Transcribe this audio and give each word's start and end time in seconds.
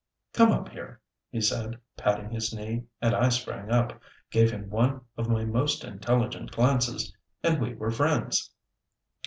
"Come 0.33 0.51
up 0.51 0.69
here," 0.69 0.99
he 1.29 1.39
said 1.41 1.79
patting 1.95 2.31
his 2.31 2.51
knee, 2.51 2.85
and 3.03 3.13
I 3.13 3.29
sprang 3.29 3.69
up, 3.69 4.01
gave 4.31 4.49
him 4.49 4.67
one 4.67 5.01
of 5.15 5.29
my 5.29 5.45
most 5.45 5.83
intelligent 5.83 6.49
glances, 6.49 7.13
and 7.43 7.61
we 7.61 7.75
were 7.75 7.91
friends. 7.91 8.51